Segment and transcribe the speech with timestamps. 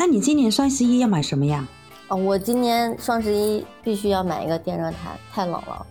[0.00, 1.66] 那你今年双十一要买什么呀？
[2.06, 5.84] 啊，我今年双十一必须要买一个电热毯，太冷了。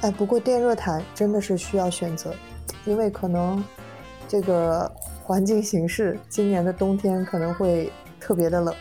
[0.00, 2.34] 哎，不过电热毯真的是需要选择，
[2.86, 3.62] 因为可能
[4.26, 4.90] 这个
[5.22, 8.74] 环境形势，今年的冬天可能会特别的冷。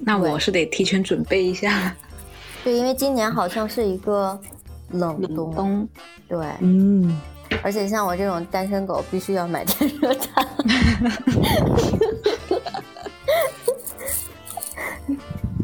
[0.00, 1.94] 那我是得提前准备一下。
[2.64, 4.36] 对，因为今年好像是一个
[4.90, 5.22] 冷
[5.54, 5.88] 冬。
[6.26, 7.16] 对，嗯。
[7.62, 10.44] 而且像我这种单身狗，必须要买电热毯。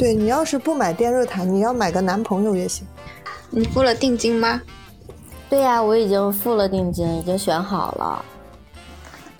[0.02, 2.84] 对你要是不买电热毯，你要买个男朋友也行。
[3.50, 4.60] 你付了定金吗？
[5.48, 8.24] 对呀，我已经付了定金，已经选好了。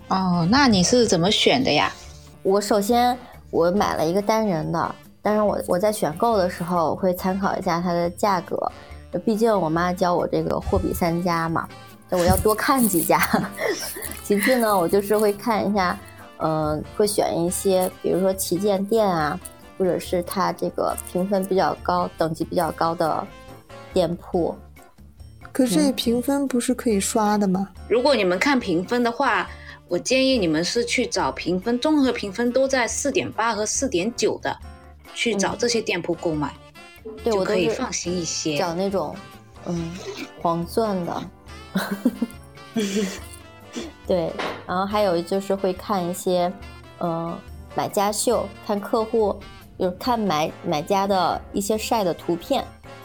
[0.07, 1.93] 哦，那你是怎么选的呀？
[2.45, 3.19] 我首先
[3.51, 8.57] 我买了一个单人的，但是我我在选购的时候会参考一下它的价格，
[9.25, 11.69] 毕竟我妈教我这个货比三家嘛。
[12.11, 13.21] 我要多看几家，
[14.23, 15.99] 其次呢，我就是会看一下，
[16.37, 19.41] 嗯，会选一些，比如说旗舰店啊，
[19.83, 23.27] 或者是它这个评分比较高、等级比较高的
[23.93, 24.57] 店铺。
[25.51, 27.69] 可是评分不是可以刷的吗？
[27.89, 29.51] 如果你们看评分的话，
[29.89, 34.57] 我建议你们是去找评分综合评分都在四点八和四点九的，
[35.15, 36.55] 去找这些店铺购买，
[37.25, 38.57] 就可以放心一些。
[38.57, 39.17] 找那种，
[39.67, 39.93] 嗯，
[40.41, 41.23] 黄钻的。
[44.07, 44.33] 对，
[44.65, 46.53] 然后还有就是会看一些，
[46.99, 47.37] 呃，
[47.75, 49.39] 买家秀，看客户，
[49.79, 52.65] 就是看买买家的一些晒的图片，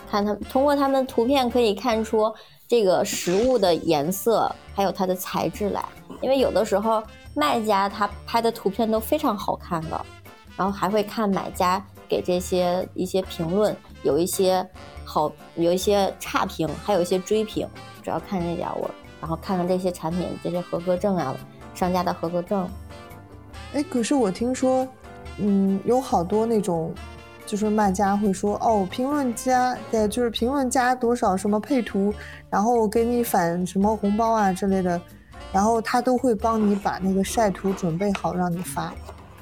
[0.10, 2.34] 看他通过他们图片可以看出
[2.68, 5.84] 这个实物的颜色，还有它的材质来。
[6.22, 7.02] 因为有的时候
[7.36, 10.06] 卖家他拍的图片都非常好看的，
[10.56, 14.68] 然后还会看买家给这些一些评论，有一些
[15.06, 17.68] 好，有一些差评，还有一些追评。
[18.04, 21.36] 主要看这点我，然后看看这些产品这些合格证啊，
[21.76, 22.68] 商家的合格证。
[23.74, 24.88] 哎，可是我听说，
[25.38, 26.94] 嗯，有好多那种，
[27.46, 32.14] 就是卖家会说，哦，评论加，对，就是评论加多少什么配图，
[32.50, 35.00] 然后给你返什么红包啊之类的，
[35.52, 38.94] 然后他都会帮你把那个晒图准备好让你发。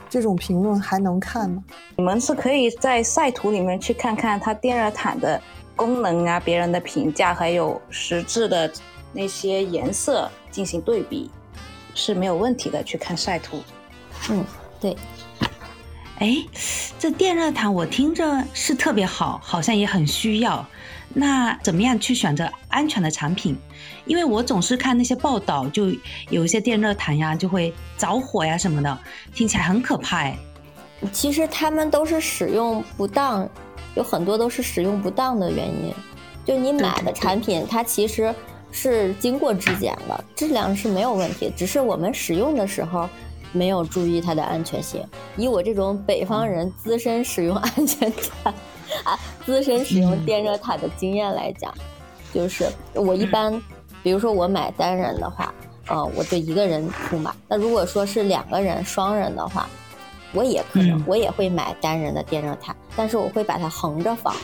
[0.09, 1.63] 这种评论还能看吗？
[1.97, 5.41] 你们是可以在晒图里面去看看它电热毯的。
[5.77, 8.71] 功能啊，别人的评价，还有实质的
[9.11, 11.29] 那些颜色进行对比，
[11.93, 12.81] 是没有问题的。
[12.81, 13.59] 去看晒图，
[14.29, 14.45] 嗯，
[14.79, 14.95] 对。
[16.19, 16.37] 哎，
[16.97, 20.65] 这电热毯我听着是特别好，好像也很需要。
[21.13, 23.57] 那怎么样去选择安全的产品？
[24.05, 25.91] 因为我总是看那些报道，就
[26.29, 28.97] 有一些电热毯呀就会着火呀什么的，
[29.33, 30.19] 听起来很可怕。
[30.19, 30.37] 哎，
[31.11, 33.47] 其实他们都是使用不当。
[33.95, 35.93] 有很多都是使用不当的原因，
[36.43, 38.35] 就你买的产品，它其实
[38.69, 43.09] 是经过质检的，质量是没有问题，只是我们使用的时候
[43.55, 45.03] 没有注意它的安全性。
[45.37, 48.11] 以我这种北方人资深使用安全
[48.43, 48.53] 毯
[49.03, 51.73] 啊，资深使用电热毯的经验来讲，
[52.33, 53.61] 就是我一般，
[54.03, 55.53] 比如说我买单人的话，
[55.87, 57.35] 呃，我就一个人付嘛。
[57.47, 59.67] 那如果说是两个人、双人的话。
[60.33, 64.35] 我也可能，我也会买单人的电热毯，但是我会把它横着放，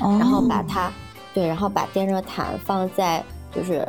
[0.00, 0.90] 然后把它，
[1.32, 3.22] 对，然后把电热毯放在
[3.54, 3.86] 就是，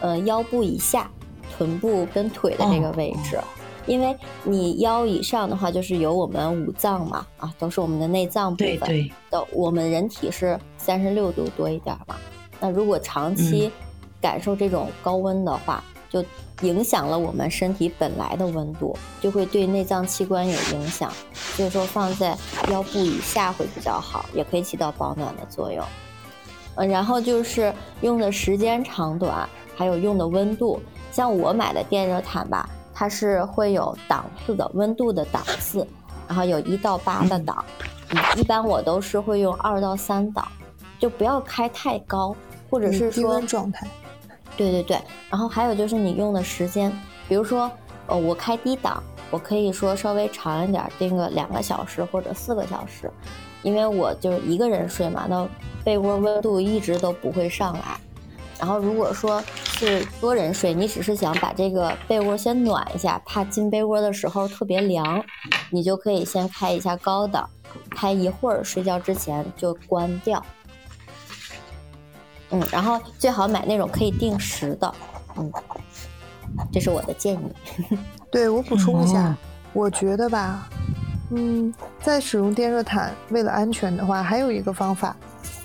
[0.00, 1.10] 呃，腰部以下，
[1.60, 3.38] 臀部跟腿的这个位置，
[3.84, 12.16] 因为你腰以上的话，就是有我们五脏嘛，啊，都是我们的内脏部分的，我们人体是三十六度多一点嘛，
[12.58, 13.70] 那如果长期
[14.22, 16.24] 感受这种高温的话，就。
[16.62, 21.10] 影响了我们身体本来的温度，就会对内脏器官有影响。
[21.32, 22.36] 所以说放在
[22.70, 25.82] 腰部以下会比较好，也可以起到保暖的作用。
[26.74, 27.72] 嗯，然后就是
[28.02, 30.78] 用的时间长短，还有用的温度。
[31.20, 35.86] 像我买的电热毯吧，它是会有档次的温度的档次，
[36.26, 37.62] 然后有一到八的档。
[38.08, 40.48] 嗯，一般我都是会用二到三档，
[40.98, 42.34] 就不要开太高，
[42.70, 43.86] 或者是说状态。
[44.56, 44.98] 对对对，
[45.28, 46.90] 然后还有就是你用的时间，
[47.28, 47.70] 比如说，
[48.06, 53.10] 呃，我开低档，我可以说稍微长一点，定个两个小时或者四个小时，
[53.62, 55.46] 因为我就是一个人睡嘛，那
[55.84, 58.00] 被窝温度一直都不会上来。
[58.58, 59.42] 然后如果说
[59.80, 65.24] 是多人睡，你只是想把这个被窝先暖一下，怕进被窝的时候特别凉，
[65.70, 67.48] 你就可以先开一下高档，
[67.88, 70.44] 开一会儿，睡觉之前就关掉。
[72.50, 74.94] 嗯，然后最好买那种可以定时的，
[75.38, 75.50] 嗯，
[76.70, 77.52] 这是我的建议。
[78.30, 79.34] 对我补充一下，
[79.72, 80.68] 我觉得吧，
[81.30, 81.72] 嗯，
[82.02, 85.16] 在使用电热毯为了安全的话，还有一个方法，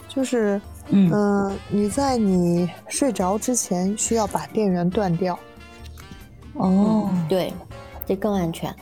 [0.08, 5.38] 就是，嗯，你在你睡着之前需要把电源断掉。
[6.54, 7.54] 哦，对，
[8.06, 8.74] 这更安全。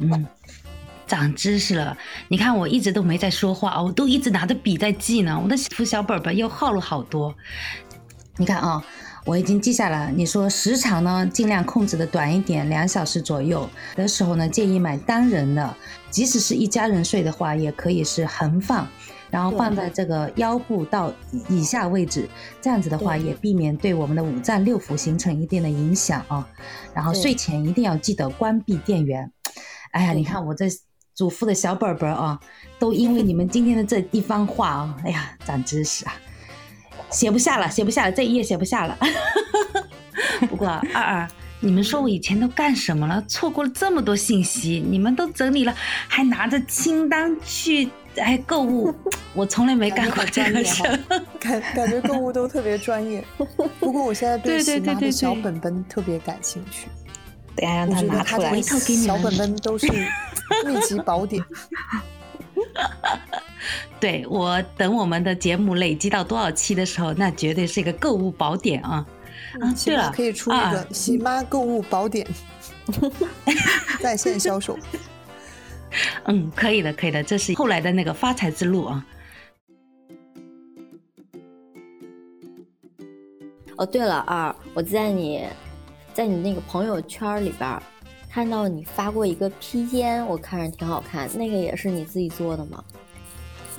[0.00, 0.26] 嗯，
[1.06, 1.96] 长知识了。
[2.28, 5.40] 你看我一直都没在说话，我都一直拿着笔在记呢。
[5.42, 7.34] 我的福小本本又耗了好多。
[8.36, 8.84] 你看啊，
[9.24, 10.10] 我已经记下了。
[10.10, 15.74] 你说时长呢，尽量控制的短一点，两小时左右的时候呢，建议买单人的。
[16.10, 18.86] 即使是一家人睡的话，也可以是横放。
[19.30, 21.12] 然后放在这个腰部到
[21.48, 22.28] 以下位置，
[22.60, 26.48] 这样子的话也避免对我们的五脏六腑形成一定的影响啊。
[26.94, 29.30] 然后睡前一定要记得关闭电源。
[29.92, 30.66] 哎呀，你看我这
[31.14, 32.38] 祖父的小本本啊，
[32.78, 36.12] 都因为你们今天的这一番话啊，哎呀，长知识啊，
[37.10, 38.96] 写不下了，写不下了，这一页写不下了。
[40.48, 41.28] 不过二二，
[41.60, 43.20] 你们说我以前都干什么了？
[43.26, 45.74] 错过了这么多信息，你们都整理了，
[46.06, 47.90] 还拿着清单去。
[48.18, 48.94] 哎，购物
[49.34, 50.82] 我从来没干过这样的事，
[51.40, 53.24] 感感觉购物都特别专业。
[53.80, 56.88] 不过我现在对喜妈的小本本特别感兴趣，
[57.56, 59.86] 等下让他拿出来，小本本都是
[60.66, 61.42] 秘籍宝典。
[64.00, 69.04] 对我等我们的节目累积到多少期的时候，那绝对是一个购物宝典啊！
[69.60, 72.26] 啊，对了，可以出一个喜妈购物宝典，
[74.00, 74.78] 在线销售。
[76.26, 79.06] 嗯，可以的，可以的，这是后来的那个发财之路啊。
[83.76, 85.46] 哦，对了啊，我在你，
[86.12, 87.80] 在你那个朋友圈里边
[88.28, 92.82] 看到你发过一个披肩，我看着挺好看，那个也是你自己做的吗？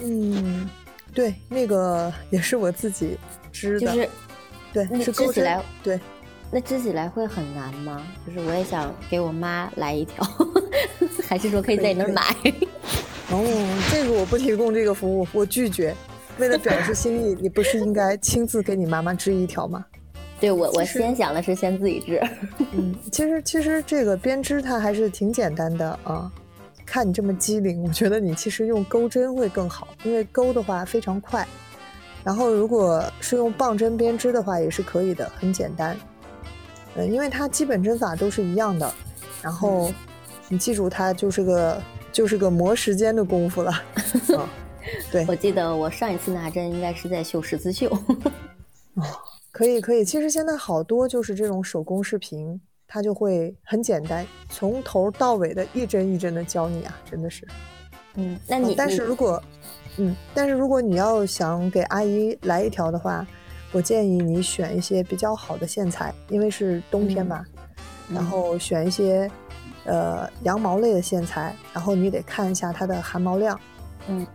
[0.02, 0.70] 嗯，
[1.14, 3.18] 对，那个也是我自己
[3.52, 4.10] 织的，就是
[4.72, 6.00] 对，是织起来，对，
[6.50, 8.02] 那织起来会很难吗？
[8.26, 10.26] 就是我也想给我妈来一条。
[11.30, 12.24] 还是说可以在你那儿买？
[13.30, 15.96] 哦，这个我不提供这个服务，我拒绝。
[16.40, 19.86] 为了表示心意，你不是应该亲自给你妈妈织一条吗？
[20.42, 22.20] 对我，我先想的是先自己织。
[22.72, 26.32] 嗯，其实其实这个编织它还是挺简单的啊。
[26.84, 31.48] 看你这么机灵，我觉得你其实用钩针会更好，因为钩的话非常快。
[32.24, 35.96] 然后如果是用棒针编织的话也是可以的，很简单。
[36.96, 38.92] 嗯，因为它基本针法都是一样的。
[39.44, 39.94] 然后。
[40.50, 41.82] 你记住，它就是个
[42.12, 43.72] 就是个磨时间的功夫了。
[45.12, 47.88] 对，我记得我上一次拿针应该是在绣十字绣。
[48.96, 49.04] 哦，
[49.52, 57.48] 可以可以，其实现在好多就是这种手工视频，它就会很简单，从头到尾的一针一针的教你啊，真的是。
[58.16, 59.42] 嗯，那你但是如果
[59.98, 63.28] 嗯，但是如果你要想给阿姨来一条的话，
[63.72, 67.46] 我建议你选一些比较好的线材，因为是冬天嘛，
[68.12, 69.30] 然后选一些。
[69.86, 73.60] 呃，羊毛类的线材，然后你得看一下它的含毛量。
[74.08, 74.28] 嗯，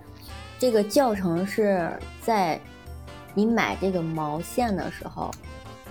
[0.58, 1.90] 这个教程是
[2.22, 2.58] 在
[3.34, 5.30] 你买这个毛线的时候，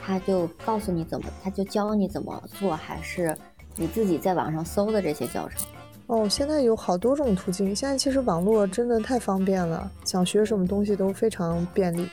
[0.04, 3.38] 他就告诉你怎么，他就教你怎么做，还是
[3.76, 5.66] 你自己在网上搜的这些教程？
[6.08, 7.74] 哦，现在有好多种途径。
[7.74, 12.10] 现在其实网络真的太方便了，想学什么东西都非常便利。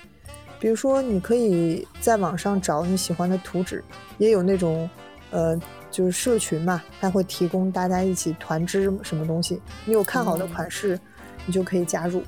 [0.61, 3.83] 比如说，你可以在网上找你喜欢的图纸，
[4.19, 4.89] 也有那种，
[5.31, 5.59] 呃。
[5.91, 9.61] 就是社群嘛，它会提供大家一起团支什么东西。
[9.85, 10.99] 你有看好的款式，
[11.47, 12.23] 你就可以加入。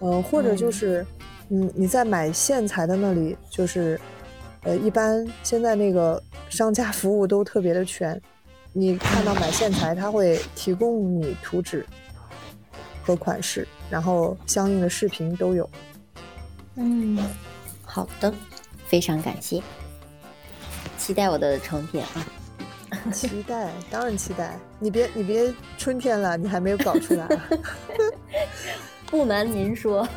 [0.00, 1.06] 呃，或者就是，
[1.48, 4.00] 嗯，你在买线材的那里，就是，
[4.62, 8.20] 呃，一般现在那个商家服务都特别的全。
[8.72, 11.86] 你看到买线材，他会提供你图纸
[13.02, 15.68] 和款式，然后相应的视频都有。
[16.76, 17.18] 嗯，
[17.84, 18.32] 好的，
[18.86, 19.62] 非常感谢，
[20.98, 22.26] 期待我的成品啊。
[23.12, 24.58] 期待，当然期待。
[24.78, 27.26] 你别，你别春天了，你还没有搞出来。
[29.06, 30.08] 不瞒您说，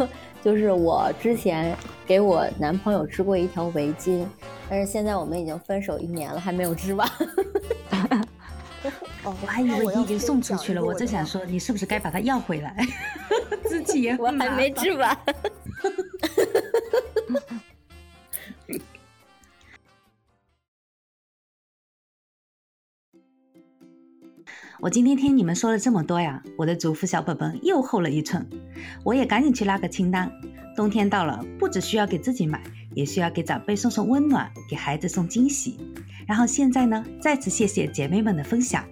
[0.44, 1.76] 就是我之前
[2.06, 4.26] 给我男朋友织过一条围巾，
[4.70, 7.10] 但是现在我们已经分手一年了，还没有织完。
[9.24, 12.76] 哦，我还以为你已经送出去了，我正想说你是不是该把它要回来。
[13.64, 15.18] 自己也我还没织完。
[24.86, 28.48] 我今天听你们说了这么多呀，我的祖父小本本又厚了一寸，
[29.04, 30.32] 我也赶紧去拉个清单。
[30.76, 32.62] 冬天到了，不只需要给自己买，
[32.94, 35.80] 也需要给长辈送送温暖，给孩子送惊喜。
[36.28, 38.86] 然后现在呢，再次谢谢姐妹们的分享。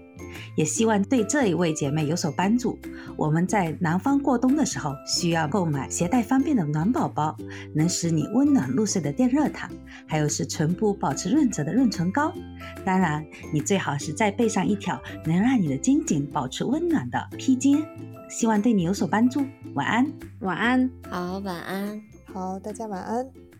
[0.55, 2.77] 也希望对这一位姐妹有所帮助。
[3.15, 7.35] 我们在南方过冬的时候，需要购买携带方便的暖宝宝，
[7.73, 9.69] 能使你温暖入睡的电热毯，
[10.07, 12.33] 还有是唇部保持润泽的润唇膏。
[12.85, 17.83] 当然，你最好是再备上一条能让你的肩颈保持温暖的披肩。
[18.29, 19.45] 希望对你有所帮助。
[19.75, 23.52] 晚安，晚安，好，晚安，好，大家晚安。